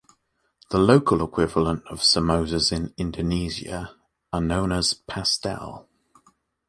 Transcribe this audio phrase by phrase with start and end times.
[0.71, 3.97] The local equivalent of samosas in Indonesia
[4.33, 5.87] are known as "pastel".